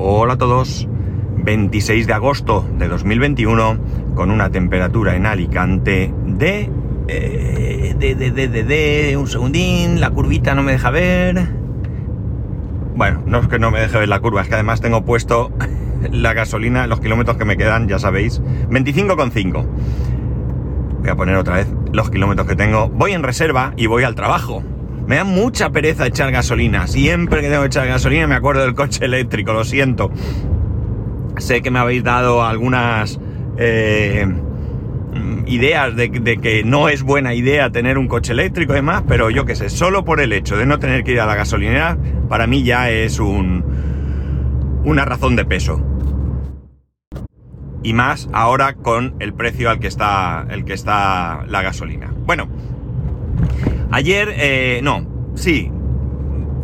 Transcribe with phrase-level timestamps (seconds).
[0.00, 0.86] Hola a todos.
[1.38, 3.78] 26 de agosto de 2021
[4.14, 6.70] con una temperatura en Alicante de,
[7.08, 11.48] eh, de, de, de, de, de, un segundín, la curvita no me deja ver.
[12.94, 15.50] Bueno, no es que no me deje ver la curva, es que además tengo puesto
[16.12, 18.40] la gasolina, los kilómetros que me quedan, ya sabéis,
[18.70, 19.66] 25,5.
[21.00, 22.88] Voy a poner otra vez los kilómetros que tengo.
[22.88, 24.62] Voy en reserva y voy al trabajo.
[25.08, 26.86] Me da mucha pereza echar gasolina.
[26.86, 30.10] Siempre que tengo que echar gasolina me acuerdo del coche eléctrico, lo siento.
[31.38, 33.18] Sé que me habéis dado algunas
[33.56, 34.26] eh,
[35.46, 39.46] ideas de, que no es buena idea tener un coche eléctrico y demás, pero yo
[39.46, 41.96] qué sé, solo por el hecho de no tener que ir a la gasolinera,
[42.28, 43.64] para mí ya es un,
[44.84, 45.82] una razón de peso.
[47.82, 52.12] Y más ahora con el precio al que está, el que está la gasolina.
[52.26, 52.50] Bueno,
[53.90, 55.70] ayer, eh, no, sí,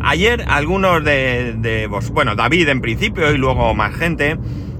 [0.01, 4.37] ayer algunos de, de vos, bueno, David en principio y luego más gente,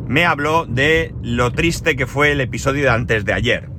[0.08, 3.70] me habló de lo triste que fue el episodio de antes de ayer.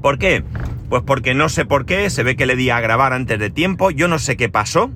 [0.00, 0.44] ¿Por qué?
[0.88, 3.50] Pues porque no sé por qué, se ve que le di a grabar antes de
[3.50, 4.90] tiempo, yo no sé qué pasó,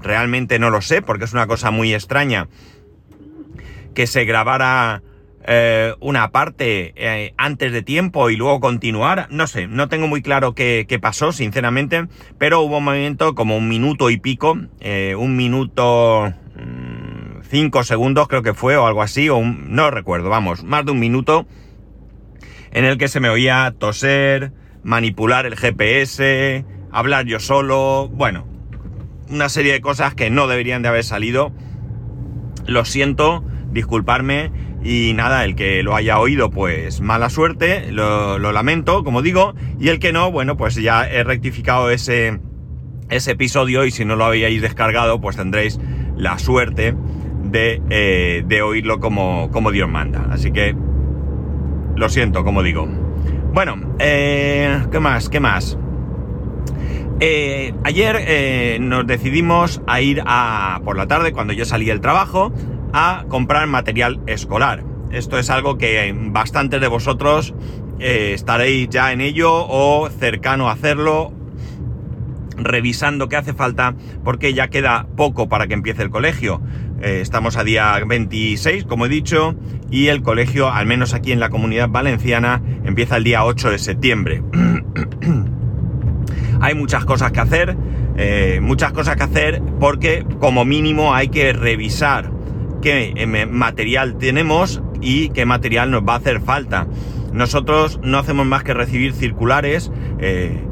[0.00, 2.48] realmente no lo sé, porque es una cosa muy extraña
[3.94, 5.02] que se grabara
[5.46, 9.28] eh, una parte eh, antes de tiempo y luego continuar.
[9.30, 12.06] No sé, no tengo muy claro qué, pasó, sinceramente,
[12.38, 18.26] pero hubo un momento como un minuto y pico, eh, un minuto mmm, cinco segundos
[18.28, 21.46] creo que fue o algo así, o un, no recuerdo, vamos, más de un minuto
[22.72, 28.46] en el que se me oía toser, manipular el GPS, hablar yo solo, bueno,
[29.28, 31.52] una serie de cosas que no deberían de haber salido.
[32.66, 34.50] Lo siento, disculparme
[34.84, 39.88] y nada, el que lo haya oído pues mala suerte, lo, lamento, como digo, y
[39.88, 42.38] el que no, bueno, pues ya he rectificado ese,
[43.08, 45.80] ese episodio y si no lo habíais descargado pues tendréis
[46.16, 46.94] la suerte
[47.42, 50.28] de, eh, de oírlo como, como Dios manda.
[50.30, 50.76] Así que
[51.96, 52.86] lo siento, como digo.
[53.52, 55.28] Bueno, eh, ¿qué más?
[55.28, 55.78] ¿Qué más?
[57.20, 62.00] Eh, ayer eh, nos decidimos a ir a, por la tarde, cuando yo salí del
[62.00, 62.52] trabajo,
[62.94, 64.84] a comprar material escolar.
[65.10, 67.54] Esto es algo que bastantes de vosotros
[67.98, 71.32] eh, estaréis ya en ello o cercano a hacerlo,
[72.56, 76.62] revisando qué hace falta, porque ya queda poco para que empiece el colegio.
[77.02, 79.56] Eh, estamos a día 26, como he dicho,
[79.90, 83.78] y el colegio, al menos aquí en la comunidad valenciana, empieza el día 8 de
[83.78, 84.42] septiembre.
[86.60, 87.76] hay muchas cosas que hacer,
[88.16, 92.33] eh, muchas cosas que hacer porque como mínimo hay que revisar
[92.84, 96.86] qué eh, material tenemos y qué material nos va a hacer falta.
[97.32, 99.90] Nosotros no hacemos más que recibir circulares,
[100.20, 100.62] eh,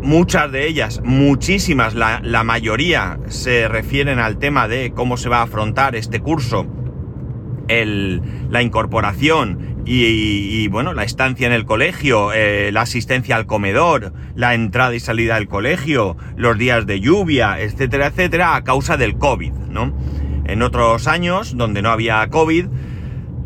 [0.00, 5.40] muchas de ellas, muchísimas, la, la, mayoría se refieren al tema de cómo se va
[5.40, 6.66] a afrontar este curso,
[7.68, 14.14] el, la incorporación y, bueno, la estancia en el colegio, eh, la asistencia al comedor,
[14.34, 19.18] la entrada y salida del colegio, los días de lluvia, etcétera, etcétera, a causa del
[19.18, 19.94] COVID, ¿no?
[20.54, 22.66] En otros años, donde no había COVID,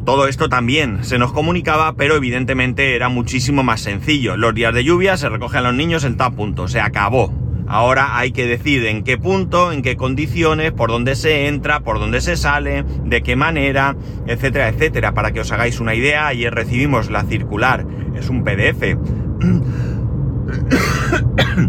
[0.05, 4.37] todo esto también se nos comunicaba, pero evidentemente era muchísimo más sencillo.
[4.37, 7.33] Los días de lluvia se recogen a los niños en tal punto, se acabó.
[7.67, 11.99] Ahora hay que decir en qué punto, en qué condiciones, por dónde se entra, por
[11.99, 15.15] dónde se sale, de qué manera, etcétera, etcétera.
[15.15, 18.99] Para que os hagáis una idea, ayer recibimos la circular, es un PDF.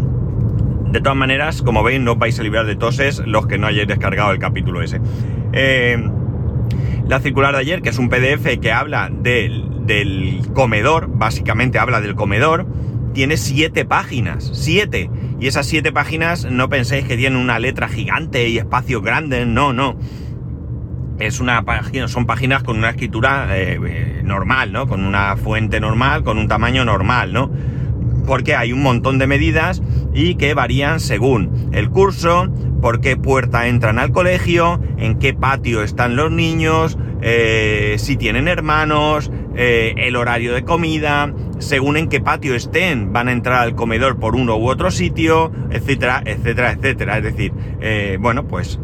[0.92, 3.66] De todas maneras, como veis, no os vais a librar de toses los que no
[3.66, 5.00] hayáis descargado el capítulo ese.
[5.52, 6.02] Eh,
[7.06, 12.00] la circular de ayer, que es un PDF que habla del, del comedor, básicamente habla
[12.00, 12.66] del comedor,
[13.12, 15.10] tiene siete páginas, siete.
[15.38, 19.72] Y esas siete páginas no penséis que tienen una letra gigante y espacios grandes, no,
[19.72, 19.96] no.
[21.18, 24.86] Es una página, son páginas con una escritura eh, normal, ¿no?
[24.86, 27.50] Con una fuente normal, con un tamaño normal, ¿no?
[28.30, 29.82] Porque hay un montón de medidas
[30.14, 32.48] y que varían según el curso,
[32.80, 38.46] por qué puerta entran al colegio, en qué patio están los niños, eh, si tienen
[38.46, 43.74] hermanos, eh, el horario de comida, según en qué patio estén, van a entrar al
[43.74, 47.18] comedor por uno u otro sitio, etcétera, etcétera, etcétera.
[47.18, 48.78] Es decir, eh, bueno, pues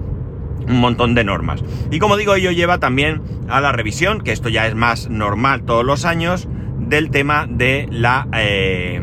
[0.66, 1.62] un montón de normas.
[1.92, 5.62] Y como digo, ello lleva también a la revisión, que esto ya es más normal
[5.62, 6.48] todos los años,
[6.86, 9.00] del tema de la, eh,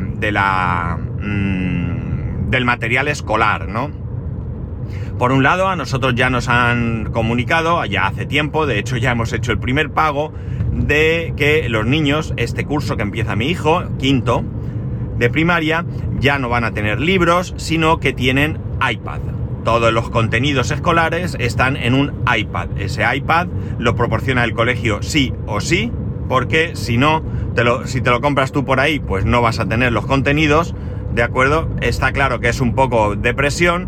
[1.19, 3.91] mmm, del material escolar, ¿no?
[5.17, 9.11] Por un lado, a nosotros ya nos han comunicado, ya hace tiempo, de hecho ya
[9.11, 10.33] hemos hecho el primer pago,
[10.71, 14.43] de que los niños, este curso que empieza mi hijo, quinto,
[15.17, 15.85] de primaria,
[16.19, 18.59] ya no van a tener libros, sino que tienen
[18.89, 19.19] iPad.
[19.63, 22.69] todos los contenidos escolares están en un iPad.
[22.77, 23.47] Ese iPad
[23.79, 25.91] lo proporciona el colegio sí o sí,
[26.33, 27.21] porque si no,
[27.53, 30.07] te lo, si te lo compras tú por ahí, pues no vas a tener los
[30.07, 30.73] contenidos,
[31.13, 31.69] ¿de acuerdo?
[31.79, 33.87] Está claro que es un poco de presión.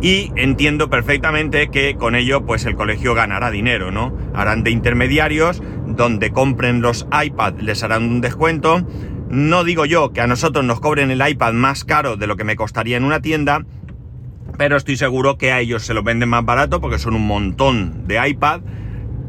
[0.00, 4.16] Y entiendo perfectamente que con ello pues el colegio ganará dinero, ¿no?
[4.32, 8.86] Harán de intermediarios, donde compren los iPad les harán un descuento.
[9.28, 12.44] No digo yo que a nosotros nos cobren el iPad más caro de lo que
[12.44, 13.66] me costaría en una tienda,
[14.56, 18.06] pero estoy seguro que a ellos se lo venden más barato porque son un montón
[18.06, 18.60] de iPad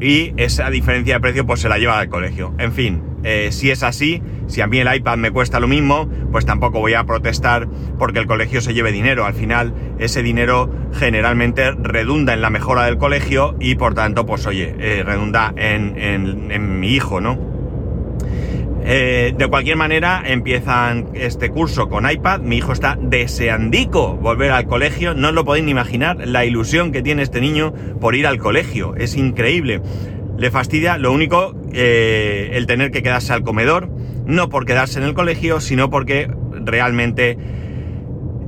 [0.02, 2.54] y esa diferencia de precio pues se la lleva al colegio.
[2.58, 6.08] En fin, eh, si es así, si a mí el iPad me cuesta lo mismo,
[6.32, 7.68] pues tampoco voy a protestar
[7.98, 9.24] porque el colegio se lleve dinero.
[9.24, 14.46] Al final, ese dinero generalmente redunda en la mejora del colegio y por tanto, pues
[14.46, 17.51] oye, eh, redunda en, en mi hijo, ¿no?
[18.84, 22.40] Eh, de cualquier manera, empiezan este curso con iPad.
[22.40, 25.14] Mi hijo está deseandico volver al colegio.
[25.14, 28.38] No os lo podéis ni imaginar la ilusión que tiene este niño por ir al
[28.38, 28.94] colegio.
[28.96, 29.80] Es increíble.
[30.36, 33.88] Le fastidia lo único, eh, el tener que quedarse al comedor.
[34.26, 36.28] No por quedarse en el colegio, sino porque
[36.64, 37.38] realmente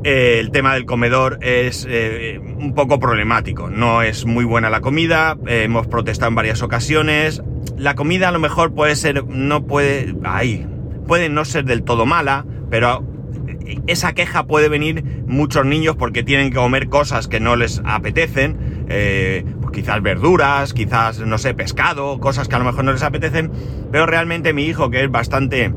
[0.05, 3.71] eh, el tema del comedor es un poco problemático.
[3.71, 5.37] No es muy buena la comida.
[5.47, 7.43] hemos protestado en varias ocasiones
[7.77, 10.67] la comida a lo mejor puede ser, no puede, ay,
[11.07, 13.05] puede no ser del todo mala, pero
[13.87, 18.87] esa queja puede venir muchos niños porque tienen que comer cosas que no les apetecen,
[18.89, 23.03] eh, pues quizás verduras, quizás, no sé, pescado, cosas que a lo mejor no les
[23.03, 23.51] apetecen,
[23.91, 25.73] pero realmente mi hijo, que es bastante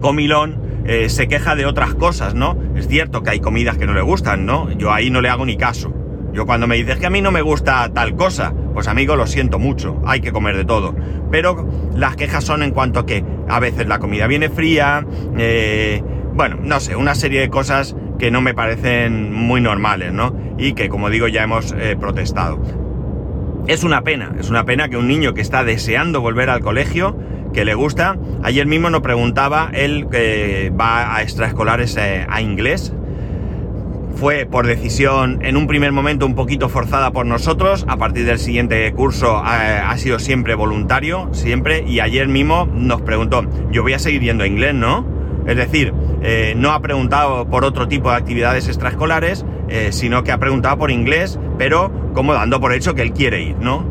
[0.00, 2.56] comilón, eh, se queja de otras cosas, ¿no?
[2.76, 4.70] Es cierto que hay comidas que no le gustan, ¿no?
[4.72, 5.92] Yo ahí no le hago ni caso.
[6.32, 9.26] Yo cuando me dices que a mí no me gusta tal cosa, pues amigo, lo
[9.26, 10.94] siento mucho, hay que comer de todo.
[11.30, 15.06] Pero las quejas son en cuanto a que a veces la comida viene fría,
[15.38, 16.02] eh,
[16.34, 20.34] bueno, no sé, una serie de cosas que no me parecen muy normales, ¿no?
[20.58, 22.60] Y que como digo ya hemos eh, protestado.
[23.68, 27.16] Es una pena, es una pena que un niño que está deseando volver al colegio,
[27.54, 32.92] que le gusta, ayer mismo nos preguntaba, él que va a extraescolares eh, a inglés,
[34.16, 38.38] fue por decisión en un primer momento un poquito forzada por nosotros, a partir del
[38.38, 43.94] siguiente curso eh, ha, sido siempre voluntario, siempre, y ayer mismo nos preguntó, yo voy
[43.94, 45.06] a seguir yendo a inglés, ¿no?
[45.46, 49.46] Es decir, eh, no ha preguntado por otro tipo de actividades extraescolares,
[49.90, 53.56] sino que ha preguntado por inglés, pero como dando por hecho que él quiere ir,
[53.58, 53.84] ¿no?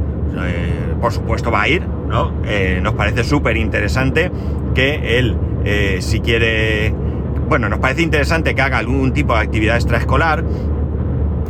[1.01, 1.83] por supuesto va a ir,
[2.13, 2.31] ¿no?
[2.81, 4.31] nos parece súper interesante
[4.75, 5.35] que él,
[5.99, 6.93] si quiere
[7.47, 10.43] bueno, nos parece interesante que haga algún tipo de actividad extraescolar,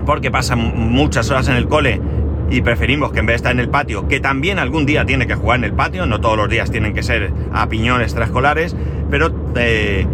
[0.06, 2.02] porque pasa muchas horas en el cole
[2.50, 5.28] y preferimos que en vez de estar en el patio, que también algún día tiene
[5.28, 8.76] que jugar en el patio, no todos los días tienen que ser a piñón extraescolares,
[9.10, 10.06] pero eh,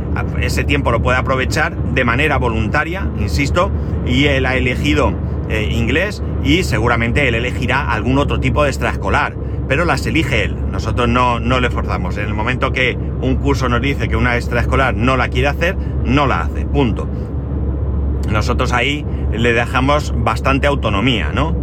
[0.41, 3.71] ese tiempo lo puede aprovechar de manera voluntaria, insisto,
[4.05, 5.13] y él ha elegido
[5.49, 10.55] eh, inglés y seguramente él elegirá algún otro tipo de extraescolar pero las elige él.
[10.71, 12.17] Nosotros no, no le forzamos.
[12.17, 15.77] En el momento que un curso nos dice que una extraescolar no la quiere hacer,
[16.03, 16.65] no la hace.
[16.65, 17.07] Punto.
[18.29, 21.55] Nosotros ahí le dejamos bastante autonomía, ¿no?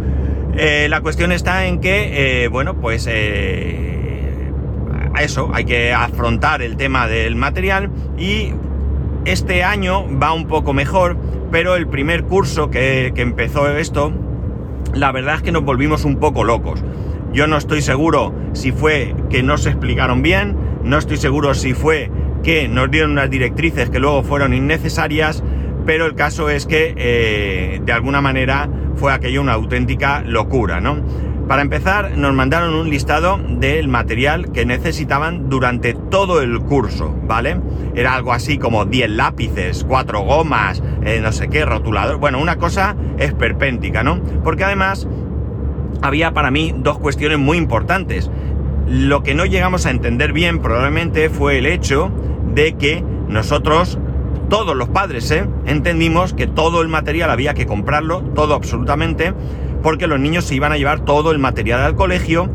[0.55, 4.51] Eh, la cuestión está en que, eh, bueno, pues eh,
[5.19, 8.53] eso, hay que afrontar el tema del material y
[9.25, 11.17] este año va un poco mejor,
[11.51, 14.13] pero el primer curso que, que empezó esto,
[14.93, 16.81] la verdad es que nos volvimos un poco locos.
[17.33, 21.73] Yo no estoy seguro si fue que no se explicaron bien, no estoy seguro si
[21.73, 22.09] fue
[22.43, 25.43] que nos dieron unas directrices que luego fueron innecesarias,
[25.85, 31.01] pero el caso es que eh, de alguna manera fue aquello una auténtica locura, ¿no?
[31.47, 37.61] Para empezar, nos mandaron un listado del material que necesitaban durante todo el curso, ¿vale?
[37.95, 42.17] Era algo así como 10 lápices, 4 gomas, eh, no sé qué, rotulador.
[42.17, 44.21] Bueno, una cosa esperpéntica, ¿no?
[44.43, 45.07] Porque además
[46.01, 48.29] había para mí dos cuestiones muy importantes.
[48.87, 52.11] Lo que no llegamos a entender bien probablemente fue el hecho
[52.53, 53.99] de que nosotros,
[54.49, 55.45] todos los padres, ¿eh?
[55.65, 59.33] entendimos que todo el material había que comprarlo, todo absolutamente,
[59.83, 62.49] porque los niños se iban a llevar todo el material al colegio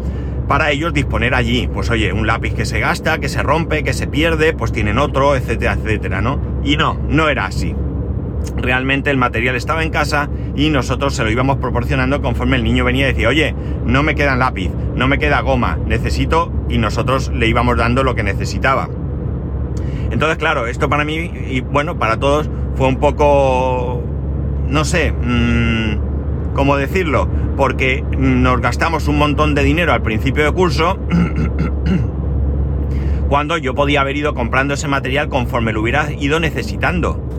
[0.49, 1.68] para ellos disponer allí.
[1.72, 4.99] Pues oye, un lápiz que se gasta, que se rompe, que se pierde, pues tienen
[4.99, 6.40] otro, etcétera, etcétera, ¿no?
[6.64, 7.75] Y no, no era así
[8.56, 12.85] realmente el material estaba en casa y nosotros se lo íbamos proporcionando conforme el niño
[12.85, 13.54] venía y decía, oye,
[13.85, 18.14] no me queda lápiz, no me queda goma, necesito y nosotros le íbamos dando lo
[18.14, 18.88] que necesitaba.
[20.11, 24.02] Entonces, claro, esto para mí y bueno, para todos fue un poco,
[24.68, 30.52] no sé, mm, cómo decirlo, porque nos gastamos un montón de dinero al principio de
[30.52, 30.99] curso.
[33.32, 37.31] cuando yo podía haber ido comprando ese material conforme lo hubiera ido necesitando.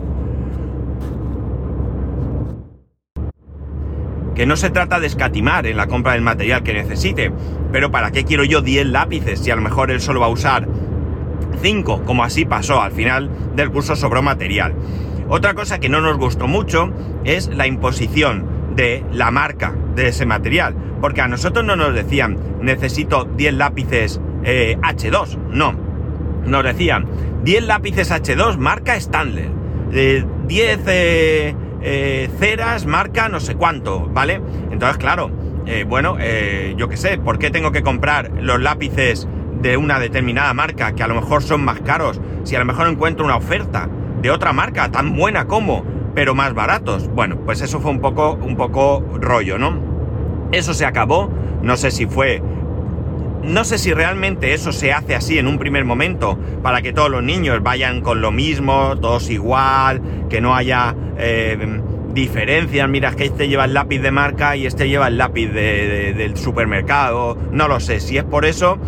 [4.34, 7.32] Que no se trata de escatimar en la compra del material que necesite,
[7.72, 10.30] pero ¿para qué quiero yo 10 lápices si a lo mejor él solo va a
[10.30, 10.66] usar
[11.62, 14.74] 5, como así pasó, al final del curso sobró material.
[15.28, 16.92] Otra cosa que no nos gustó mucho
[17.24, 18.44] es la imposición
[18.76, 24.20] de la marca de ese material, porque a nosotros no nos decían necesito 10 lápices
[24.42, 25.74] eh, H2, no,
[26.44, 27.06] nos decían
[27.44, 29.48] 10 lápices H2 marca Stanley,
[29.90, 34.40] 10 eh, eh, ceras marca no sé cuánto, ¿vale?
[34.70, 35.30] Entonces, claro,
[35.86, 36.18] bueno,
[36.76, 39.26] yo qué sé, ¿por qué tengo que comprar los lápices
[39.62, 42.86] de una determinada marca que a lo mejor son más caros si a lo mejor
[42.86, 43.88] encuentro una oferta
[44.20, 47.08] de otra marca tan buena como pero más baratos.
[47.08, 49.78] Bueno, pues eso fue un poco, un poco rollo, ¿no?
[50.52, 51.30] Eso se acabó,
[51.62, 52.42] no sé si fue...
[53.44, 57.10] No sé si realmente eso se hace así en un primer momento para que todos
[57.10, 61.80] los niños vayan con lo mismo, todos igual, que no haya eh,
[62.14, 62.88] diferencias.
[62.88, 67.36] Mira, que este lleva el lápiz de marca y este lleva el lápiz del supermercado.
[67.52, 68.00] No lo sé.
[68.00, 68.78] Si es por eso,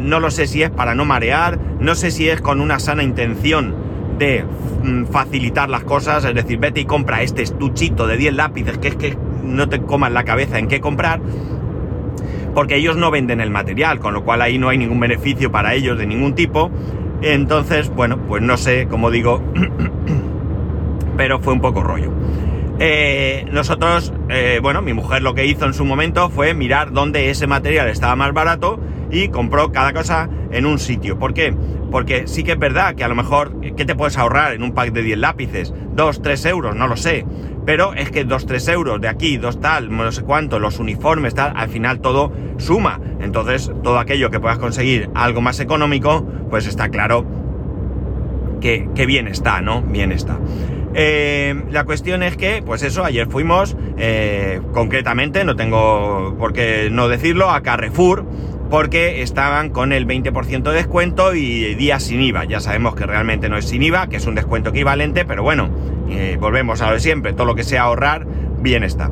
[0.00, 3.02] no lo sé si es para no marear, no sé si es con una sana
[3.02, 3.74] intención
[4.18, 4.44] de
[4.82, 8.88] mm, facilitar las cosas, es decir, vete y compra este estuchito de 10 lápices, que
[8.88, 11.20] es que no te coman la cabeza en qué comprar,
[12.58, 15.74] porque ellos no venden el material, con lo cual ahí no hay ningún beneficio para
[15.74, 16.72] ellos de ningún tipo.
[17.22, 19.40] Entonces, bueno, pues no sé, como digo,
[21.16, 22.10] pero fue un poco rollo.
[22.80, 27.30] Eh, nosotros, eh, bueno, mi mujer lo que hizo en su momento fue mirar dónde
[27.30, 28.80] ese material estaba más barato
[29.12, 31.16] y compró cada cosa en un sitio.
[31.16, 31.54] ¿Por qué?
[31.92, 34.72] Porque sí que es verdad que a lo mejor, ¿qué te puedes ahorrar en un
[34.72, 35.72] pack de 10 lápices?
[35.94, 37.24] 2, 3 euros, no lo sé.
[37.68, 41.34] Pero es que 2, 3 euros de aquí, 2 tal, no sé cuánto, los uniformes,
[41.34, 42.98] tal, al final todo suma.
[43.20, 47.26] Entonces, todo aquello que puedas conseguir algo más económico, pues está claro
[48.62, 49.82] que, bien está, ¿no?
[49.82, 50.38] Bien está.
[50.94, 56.88] Eh, la cuestión es que, pues eso, ayer fuimos, eh, concretamente, no tengo por qué
[56.90, 58.24] no decirlo, a Carrefour
[58.70, 62.44] porque estaban con el 20% de descuento y días sin IVA.
[62.44, 65.70] Ya sabemos que realmente no es sin IVA, que es un descuento equivalente, pero bueno,
[66.10, 68.26] eh, volvemos a lo de siempre, todo lo que sea ahorrar,
[68.60, 69.10] bien está.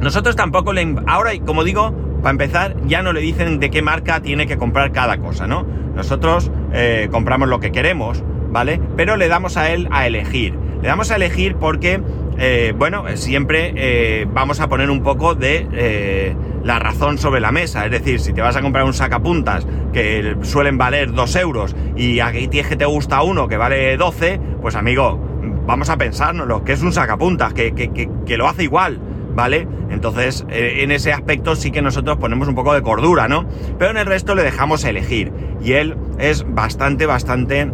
[0.00, 0.96] Nosotros tampoco le...
[1.06, 4.92] Ahora, como digo, para empezar, ya no le dicen de qué marca tiene que comprar
[4.92, 5.66] cada cosa, ¿no?
[5.94, 8.80] Nosotros eh, compramos lo que queremos, ¿vale?
[8.96, 10.54] Pero le damos a él a elegir.
[10.82, 12.00] Le damos a elegir porque,
[12.38, 17.84] eh, bueno, siempre vamos a poner un poco de la razón sobre la mesa.
[17.84, 22.20] Es decir, si te vas a comprar un sacapuntas que suelen valer 2 euros y
[22.20, 25.20] aquí tienes que te gusta uno que vale 12, pues amigo,
[25.66, 28.98] vamos a pensárnoslo, que es un sacapuntas, que, que, lo hace igual.
[29.34, 29.66] ¿Vale?
[29.90, 33.48] Entonces, eh, en ese aspecto sí que nosotros ponemos un poco de cordura, ¿no?
[33.80, 35.32] Pero en el resto le dejamos elegir.
[35.60, 37.68] Y él es bastante, bastante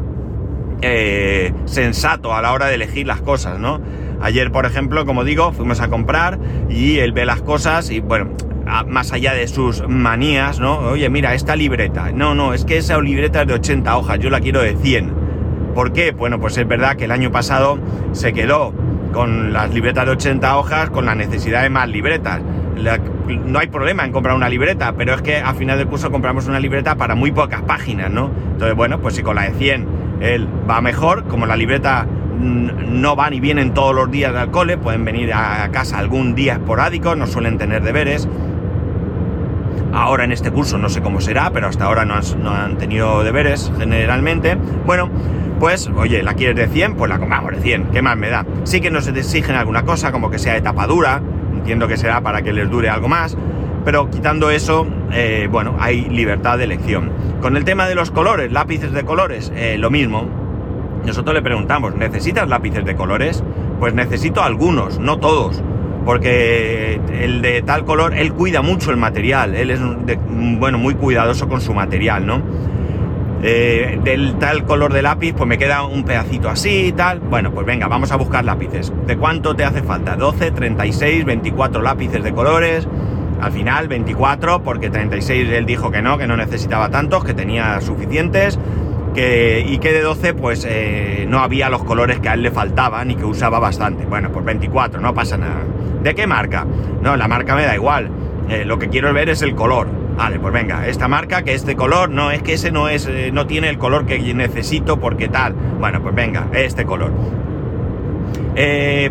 [0.80, 3.78] eh, sensato a la hora de elegir las cosas, ¿no?
[4.20, 8.30] Ayer, por ejemplo, como digo, fuimos a comprar y él ve las cosas y, bueno,
[8.86, 10.78] más allá de sus manías, ¿no?
[10.78, 12.12] Oye, mira, esta libreta.
[12.12, 15.12] No, no, es que esa libreta es de 80 hojas, yo la quiero de 100.
[15.74, 16.12] ¿Por qué?
[16.12, 17.78] Bueno, pues es verdad que el año pasado
[18.12, 18.74] se quedó
[19.12, 22.40] con las libretas de 80 hojas con la necesidad de más libretas.
[23.26, 26.46] no hay problema en comprar una libreta, pero es que a final del curso compramos
[26.46, 28.30] una libreta para muy pocas páginas, ¿no?
[28.52, 29.86] Entonces, bueno, pues si con la de 100
[30.20, 32.06] él va mejor, como la libreta
[32.40, 36.54] no van y vienen todos los días del cole, pueden venir a casa algún día
[36.54, 38.28] esporádico, no suelen tener deberes,
[39.92, 43.72] Ahora en este curso no sé cómo será, pero hasta ahora no han, tenido deberes
[43.78, 44.56] generalmente.
[44.86, 45.10] Bueno,
[45.58, 46.94] pues oye, ¿la quieres de 100?
[46.94, 47.86] Pues la compramos de 100.
[47.86, 48.46] ¿Qué más me da?
[48.64, 51.20] Sí que nos exigen alguna cosa, como que sea de tapadura.
[51.52, 53.36] Entiendo que será para que les dure algo más.
[53.84, 57.10] Pero quitando eso, eh, bueno, hay libertad de elección.
[57.40, 60.39] Con el tema de los colores, lápices de colores, eh, lo mismo.
[61.04, 63.42] Nosotros le preguntamos, ¿necesitas lápices de colores?
[63.78, 65.62] Pues necesito algunos, no todos
[66.04, 69.80] porque el de tal color, él cuida mucho el material, él es
[70.58, 72.40] bueno, muy cuidadoso con su material, ¿no?
[73.42, 77.20] Eh, del tal color de lápiz, pues me queda un pedacito así y tal.
[77.20, 78.92] Bueno, pues venga, vamos a buscar lápices.
[79.06, 80.16] ¿De cuánto te hace falta?
[80.16, 82.86] 12, 36, 24 lápices de colores.
[83.40, 87.80] Al final, 24, porque 36 él dijo que no, que no necesitaba tantos, que tenía
[87.80, 88.58] suficientes.
[89.14, 92.50] Que, y que de 12 pues eh, no había los colores que a él le
[92.50, 94.04] faltaban y que usaba bastante.
[94.06, 95.62] Bueno, pues 24, no pasa nada.
[96.02, 96.64] ¿De qué marca?
[97.02, 98.08] No, la marca me da igual.
[98.48, 99.88] Eh, lo que quiero ver es el color.
[100.16, 103.30] Vale, pues venga, esta marca que este color, no, es que ese no es, eh,
[103.32, 105.54] no tiene el color que necesito porque tal.
[105.54, 107.12] Bueno, pues venga, este color.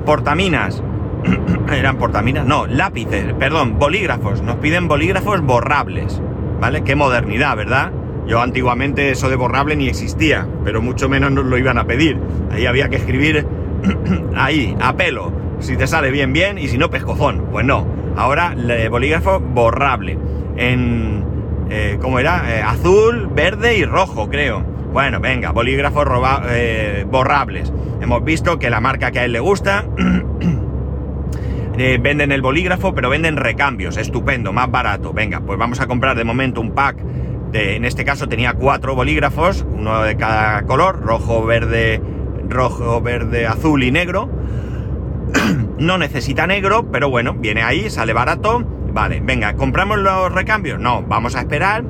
[0.06, 0.84] Portaminas.
[1.74, 2.46] ¿Eran portaminas?
[2.46, 4.41] No, lápices, perdón, bolígrafos.
[4.41, 6.22] Nos piden bolígrafos borrables.
[6.60, 6.84] ¿Vale?
[6.84, 7.91] Qué modernidad, ¿verdad?
[8.29, 12.19] Yo antiguamente eso de borrable ni existía, pero mucho menos nos lo iban a pedir.
[12.51, 13.48] Ahí había que escribir
[14.36, 17.48] ahí, a pelo Si te sale bien, bien, y si no, pescozón.
[17.51, 17.88] Pues no.
[18.15, 18.55] Ahora,
[18.91, 20.19] bolígrafo borrable.
[20.57, 21.24] En,
[21.71, 22.55] eh, ¿cómo era?
[22.55, 24.63] Eh, azul, verde y rojo, creo.
[24.93, 26.05] Bueno, venga, bolígrafos
[26.51, 27.74] eh, borrables.
[28.00, 29.86] Hemos visto que la marca que a él le gusta
[32.00, 33.98] venden el bolígrafo, pero venden recambios.
[33.98, 35.13] Estupendo, más barato.
[35.13, 36.98] Venga, pues vamos a comprar de momento un pack.
[37.51, 42.01] En este caso tenía cuatro bolígrafos, uno de cada color, rojo, verde,
[42.48, 44.29] rojo, verde, azul y negro.
[45.79, 48.63] no necesita negro, pero bueno, viene ahí, sale barato.
[48.94, 50.79] Vale, venga, ¿compramos los recambios?
[50.79, 51.84] No, vamos a esperar.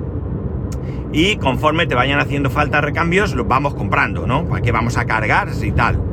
[1.12, 4.46] Y conforme te vayan haciendo falta recambios, los vamos comprando, ¿no?
[4.46, 6.10] ¿Para qué vamos a cargar y tal?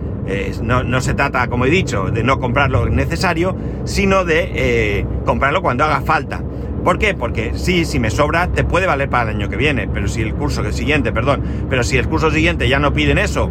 [0.62, 5.62] no, se trata, como he dicho, de no comprar lo necesario, sino de eh, comprarlo
[5.62, 6.42] cuando haga falta.
[6.86, 7.14] ¿Por qué?
[7.14, 10.22] Porque sí, si me sobra, te puede valer para el año que viene, pero si
[10.22, 13.50] el curso siguiente, perdón, pero si el curso siguiente ya no piden eso,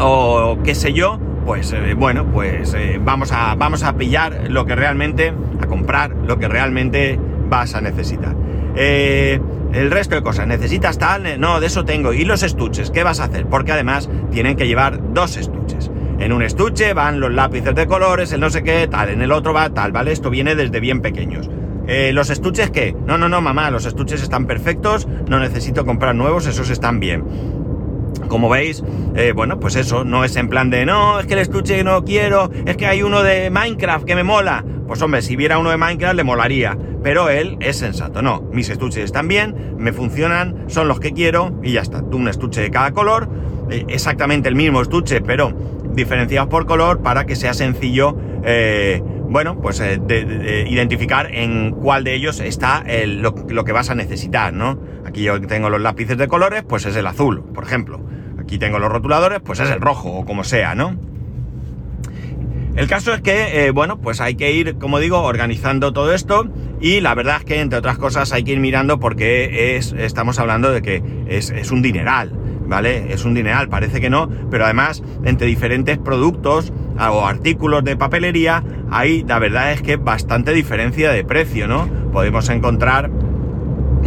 [0.00, 4.64] o qué sé yo, pues eh, bueno, pues eh, vamos, a, vamos a pillar lo
[4.64, 8.34] que realmente, a comprar lo que realmente vas a necesitar.
[8.76, 9.38] Eh,
[9.74, 12.14] el resto de cosas, necesitas tal, no, de eso tengo.
[12.14, 13.44] Y los estuches, ¿qué vas a hacer?
[13.44, 15.90] Porque además tienen que llevar dos estuches.
[16.18, 19.30] En un estuche van los lápices de colores, el no sé qué, tal, en el
[19.32, 20.12] otro va tal, ¿vale?
[20.12, 21.50] Esto viene desde bien pequeños.
[21.86, 22.96] ¿Los estuches qué?
[23.06, 27.24] No, no, no, mamá, los estuches están perfectos, no necesito comprar nuevos, esos están bien
[28.28, 28.82] como veis,
[29.14, 32.04] eh, bueno, pues eso, no es en plan de, no, es que el estuche no
[32.04, 34.64] quiero, es que hay uno de Minecraft que me mola.
[34.86, 38.68] Pues hombre, si viera uno de Minecraft le molaría, pero él es sensato, no, mis
[38.68, 42.02] estuches están bien, me funcionan, son los que quiero y ya está.
[42.02, 43.28] Tú un estuche de cada color,
[43.70, 45.52] eh, exactamente el mismo estuche, pero
[45.94, 52.14] diferenciados por color para que sea sencillo, eh, bueno, pues de, identificar en cuál de
[52.14, 54.80] ellos está lo, lo que vas a necesitar, ¿no?
[55.04, 58.00] Aquí yo tengo los lápices de colores, pues es el azul, por ejemplo.
[58.38, 60.96] Aquí tengo los rotuladores, pues es el rojo o como sea, ¿no?
[62.76, 66.48] El caso es que, eh, bueno, pues hay que ir, como digo, organizando todo esto
[66.80, 70.40] y la verdad es que, entre otras cosas, hay que ir mirando porque es, estamos
[70.40, 72.32] hablando de que es, es un dineral,
[72.66, 73.12] ¿vale?
[73.12, 78.62] Es un dineral, parece que no, pero además, entre diferentes productos o artículos de papelería,
[78.90, 81.88] hay, la verdad es que bastante diferencia de precio, ¿no?
[82.12, 83.10] Podemos encontrar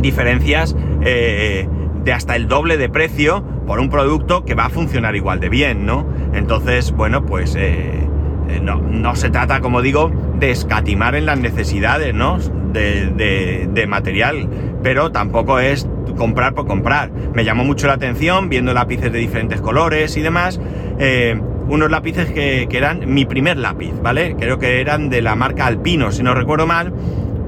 [0.02, 1.67] diferencias eh,
[2.04, 5.50] de hasta el doble de precio por un producto que va a funcionar igual de
[5.50, 6.08] bien, ¿no?
[6.34, 8.08] Entonces, bueno, pues eh,
[8.50, 12.38] eh, no, se trata, como digo, de escatimar en las necesidades, ¿no?
[12.72, 14.50] De, material,
[14.84, 15.88] pero tampoco es
[16.18, 17.10] comprar por comprar.
[17.34, 20.60] Me llamó mucho la atención viendo lápices de diferentes colores y demás.
[21.00, 24.36] Eh, unos lápices que, que, eran mi primer lápiz, ¿vale?
[24.38, 26.94] Creo que eran de la marca Alpino, si no recuerdo mal.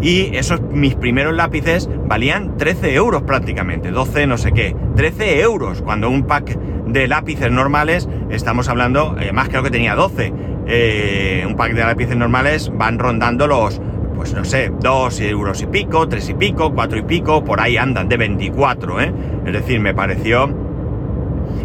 [0.01, 5.81] Y esos mis primeros lápices valían 13 euros prácticamente, 12 no sé qué, 13 euros,
[5.81, 10.33] cuando un pack de lápices normales, estamos hablando, además creo que tenía 12,
[10.67, 13.81] eh, un pack de lápices normales van rondando los,
[14.19, 17.77] pues no sé, 2 euros y pico, 3 y pico, 4 y pico, por ahí
[17.77, 19.13] andan, de 24, ¿eh?
[19.45, 20.49] Es decir, me pareció,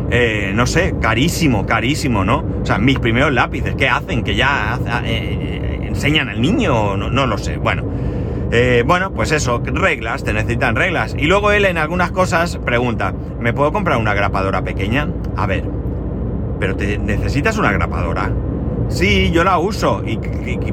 [0.08, 2.44] eh, no sé, carísimo, carísimo, ¿no?
[2.62, 4.22] O sea, mis primeros lápices, ¿qué hacen?
[4.22, 6.96] ¿Que ya eh, enseñan al niño?
[6.96, 7.82] No, no lo sé, bueno.
[8.52, 11.16] Eh, bueno, pues eso, reglas, te necesitan reglas.
[11.18, 15.08] Y luego él en algunas cosas pregunta, ¿me puedo comprar una grapadora pequeña?
[15.36, 15.64] A ver,
[16.60, 18.30] pero te necesitas una grapadora.
[18.90, 20.18] Sí, yo la uso, y,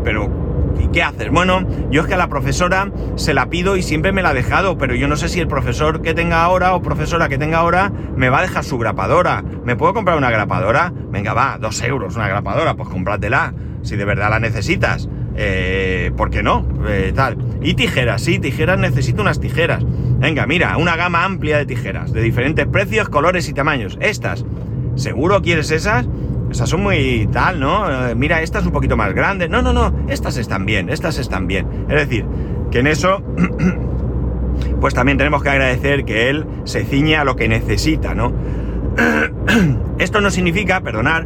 [0.04, 0.50] pero
[0.82, 1.30] ¿y qué haces?
[1.30, 4.34] Bueno, yo es que a la profesora se la pido y siempre me la ha
[4.34, 7.60] dejado, pero yo no sé si el profesor que tenga ahora o profesora que tenga
[7.60, 9.44] ahora me va a dejar su grapadora.
[9.63, 10.94] ¿Me puedo comprar una grapadora?
[11.12, 15.08] Venga, va, dos euros una grapadora, pues cómpratela, si de verdad la necesitas.
[15.36, 16.67] Eh, ¿Por qué no?
[16.88, 17.38] Eh, tal.
[17.62, 19.84] Y tijeras, sí, tijeras, necesito unas tijeras.
[20.20, 23.98] Venga, mira, una gama amplia de tijeras, de diferentes precios, colores y tamaños.
[24.02, 24.46] Estas,
[24.96, 26.06] ¿seguro quieres esas?
[26.51, 28.09] Esas son muy tal, ¿no?
[28.09, 29.49] Eh, mira, estas un poquito más grandes.
[29.49, 31.65] No, no, no, estas están bien, estas están bien.
[31.87, 32.25] Es decir,
[32.69, 33.23] que en eso,
[34.81, 38.33] pues también tenemos que agradecer que él se ciñe a lo que necesita, ¿no?
[39.97, 41.25] Esto no significa, perdonar,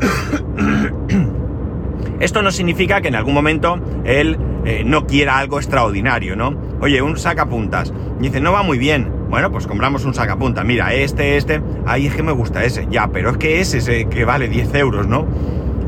[2.20, 6.54] esto no significa que en algún momento él eh, no quiera algo extraordinario, ¿no?
[6.80, 7.92] Oye, un sacapuntas.
[8.20, 9.19] dice, no va muy bien.
[9.30, 10.64] Bueno, pues compramos un sacapuntas.
[10.64, 11.62] Mira, este, este.
[11.86, 12.88] Ay, es que me gusta ese.
[12.90, 15.24] Ya, pero es que ese, ese que vale 10 euros, ¿no?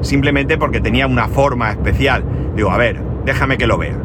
[0.00, 2.24] Simplemente porque tenía una forma especial.
[2.54, 3.96] Digo, a ver, déjame que lo vea.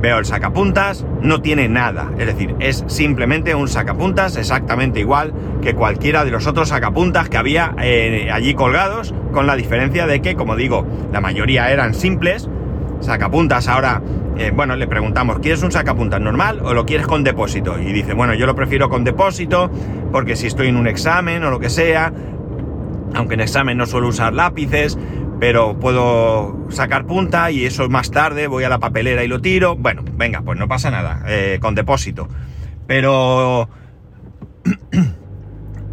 [0.00, 2.10] Veo el sacapuntas, no tiene nada.
[2.18, 7.36] Es decir, es simplemente un sacapuntas exactamente igual que cualquiera de los otros sacapuntas que
[7.36, 12.48] había eh, allí colgados, con la diferencia de que, como digo, la mayoría eran simples.
[13.00, 14.02] Sacapuntas ahora,
[14.36, 17.78] eh, bueno, le preguntamos, ¿quieres un sacapuntas normal o lo quieres con depósito?
[17.78, 19.70] Y dice, bueno, yo lo prefiero con depósito
[20.12, 22.12] porque si estoy en un examen o lo que sea,
[23.14, 24.98] aunque en examen no suelo usar lápices,
[25.38, 29.76] pero puedo sacar punta y eso más tarde voy a la papelera y lo tiro.
[29.76, 32.28] Bueno, venga, pues no pasa nada, eh, con depósito.
[32.86, 33.68] Pero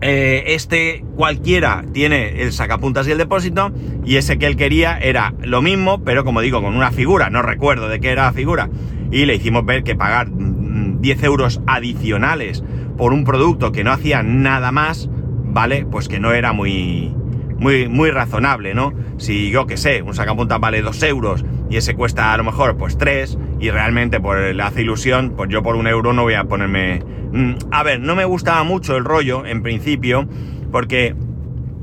[0.05, 3.71] eh, este cualquiera tiene el sacapuntas y el depósito
[4.05, 7.41] y ese que él quería era lo mismo, pero como digo, con una figura, no
[7.41, 8.69] recuerdo de qué era la figura.
[9.11, 12.65] Y le hicimos ver que pagar 10 mm, euros adicionales
[12.97, 15.09] por un producto que no hacía nada más,
[15.45, 15.85] ¿vale?
[15.89, 17.15] Pues que no era muy,
[17.57, 18.93] muy, muy razonable, ¿no?
[19.17, 22.77] Si yo que sé, un sacapuntas vale 2 euros y ese cuesta a lo mejor
[22.77, 26.35] pues 3 y realmente por le hace ilusión, pues yo por un euro no voy
[26.35, 27.01] a ponerme...
[27.31, 30.27] Mm, a ver, no me gustaba mucho el rollo en principio
[30.71, 31.15] porque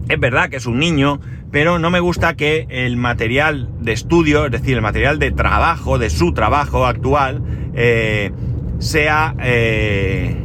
[0.08, 4.46] es verdad que es un niño, pero no me gusta que el material de estudio,
[4.46, 7.42] es decir, el material de trabajo, de su trabajo actual,
[7.74, 8.32] eh,
[8.78, 9.34] sea...
[9.40, 10.36] Eh,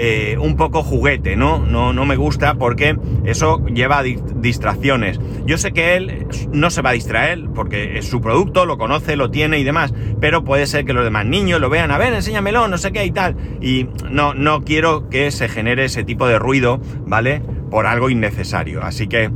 [0.00, 1.58] eh, un poco juguete, ¿no?
[1.58, 1.92] ¿no?
[1.92, 5.18] No me gusta porque eso lleva a distracciones.
[5.44, 9.16] Yo sé que él no se va a distraer porque es su producto, lo conoce,
[9.16, 12.14] lo tiene y demás, pero puede ser que los demás niños lo vean, a ver,
[12.14, 13.34] enséñamelo, no sé qué y tal.
[13.60, 17.42] Y no, no quiero que se genere ese tipo de ruido, ¿vale?
[17.68, 18.84] Por algo innecesario.
[18.84, 19.32] Así que,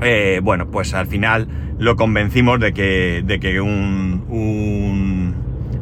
[0.00, 1.48] eh, bueno, pues al final
[1.80, 5.34] lo convencimos de que, de que un, un,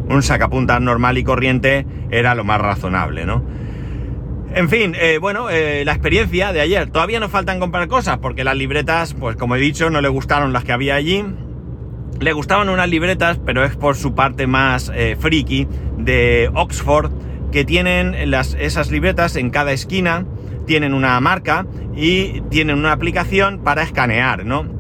[0.09, 3.43] un sacapuntas normal y corriente era lo más razonable, ¿no?
[4.57, 6.89] En fin, eh, bueno, eh, la experiencia de ayer.
[6.89, 10.53] Todavía nos faltan comprar cosas porque las libretas, pues como he dicho, no le gustaron
[10.53, 11.25] las que había allí.
[12.21, 15.67] Le gustaban unas libretas, pero es por su parte más eh, friki
[15.99, 17.11] de Oxford,
[17.51, 20.25] que tienen las, esas libretas en cada esquina,
[20.67, 24.73] tienen una marca y tienen una aplicación para escanear, ¿no?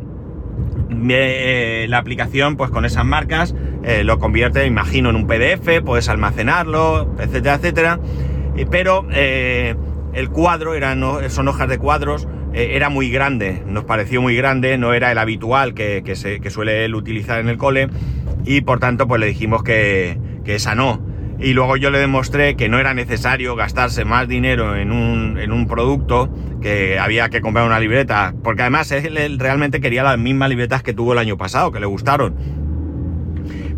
[0.88, 3.54] la aplicación, pues con esas marcas,
[4.04, 8.00] lo convierte, imagino, en un PDF, puedes almacenarlo, etcétera, etcétera
[8.70, 9.74] pero eh,
[10.12, 14.78] el cuadro, eran, son hojas de cuadros, eh, era muy grande, nos pareció muy grande,
[14.78, 17.88] no era el habitual que, se, suele él utilizar en el cole
[18.44, 21.04] y por tanto pues le dijimos que, esa no.
[21.40, 25.50] Y luego yo le demostré que no era necesario gastarse más dinero en un, en
[25.50, 30.48] un producto, que había que comprar una libreta, porque además él realmente quería las mismas
[30.48, 32.63] libretas que tuvo el año pasado, que le gustaron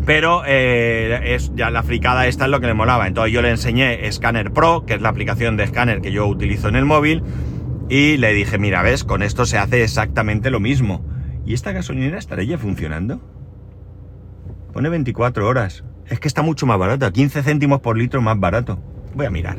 [0.07, 3.07] pero eh, es ya la fricada esta es lo que le molaba.
[3.07, 6.69] Entonces yo le enseñé Scanner Pro, que es la aplicación de escáner que yo utilizo
[6.69, 7.23] en el móvil,
[7.89, 11.05] y le dije, mira, ves, con esto se hace exactamente lo mismo.
[11.45, 13.21] ¿Y esta gasolinera estará ya funcionando?
[14.71, 15.83] Pone 24 horas.
[16.07, 18.79] Es que está mucho más barato, 15 céntimos por litro más barato.
[19.13, 19.57] Voy a mirar.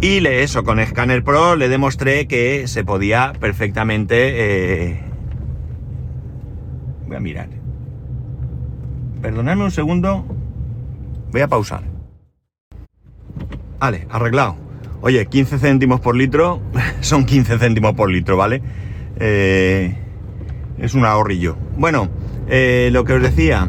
[0.00, 4.90] Y le eso, con Scanner Pro le demostré que se podía perfectamente...
[4.92, 5.11] Eh,
[7.12, 7.48] Voy a mirar.
[9.20, 10.24] Perdonadme un segundo.
[11.30, 11.82] Voy a pausar.
[13.78, 14.56] Vale, arreglado.
[15.02, 16.62] Oye, 15 céntimos por litro
[17.00, 18.62] son 15 céntimos por litro, ¿vale?
[19.20, 19.94] Eh,
[20.78, 21.54] es un ahorrillo.
[21.76, 22.08] Bueno,
[22.48, 23.68] eh, lo que os decía,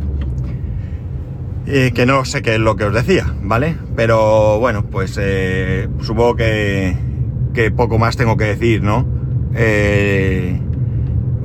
[1.67, 3.75] eh, que no sé qué es lo que os decía, ¿vale?
[3.97, 5.19] Pero bueno, pues
[5.99, 6.95] supongo que,
[7.53, 9.05] que, poco más tengo que decir, ¿no?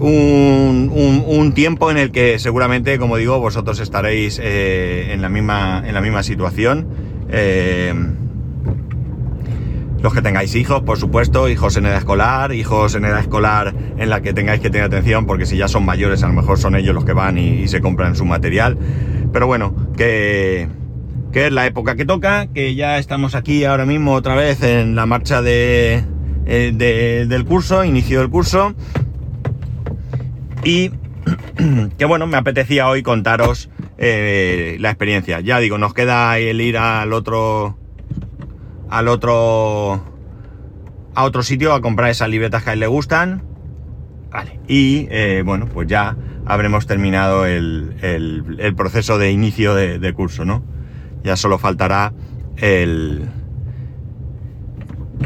[0.00, 5.94] Un, tiempo en el que seguramente, como digo, vosotros estaréis eh, en, la misma, en
[5.94, 6.86] la misma situación.
[7.30, 7.94] Eh,
[10.00, 14.08] los que tengáis hijos, por supuesto, hijos en edad escolar, hijos en edad escolar en
[14.08, 16.76] la que tengáis que tener atención, porque si ya son mayores, a lo mejor son
[16.76, 18.78] ellos los que van y, se compran su material.
[19.32, 20.68] Pero bueno, que,
[21.32, 24.94] que, es la época que toca, que ya estamos aquí ahora mismo otra vez en
[24.94, 26.04] la marcha de,
[26.46, 28.74] eh, del curso, inicio del curso.
[30.64, 30.90] Y
[31.98, 35.40] que bueno, me apetecía hoy contaros eh, la experiencia.
[35.40, 37.78] Ya digo, nos queda el ir al otro.
[38.88, 40.02] al otro.
[41.14, 43.42] a otro sitio a comprar esas libretas que a él le gustan.
[44.30, 44.60] Vale.
[44.68, 50.44] Y eh, bueno, pues ya habremos terminado el, el, proceso de inicio de, de, curso,
[50.44, 50.62] ¿no?
[51.24, 52.12] Ya solo faltará
[52.56, 53.28] el.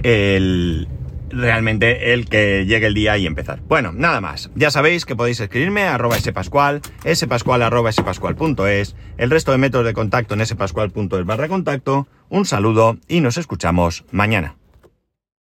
[0.02, 0.88] el
[1.32, 3.60] realmente el que llegue el día y empezar.
[3.68, 4.50] Bueno, nada más.
[4.54, 6.80] Ya sabéis que podéis escribirme a arroba spascual,
[7.14, 12.06] spascual arroba spascual.es, el resto de métodos de contacto en spascual.es barra contacto.
[12.28, 14.61] Un saludo y nos escuchamos mañana.